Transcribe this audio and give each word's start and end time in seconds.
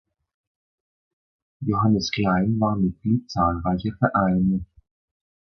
Johannes 1.63 2.09
Klein 2.09 2.59
war 2.59 2.75
Mitglied 2.75 3.29
zahlreicher 3.29 3.91
Vereine. 3.99 4.65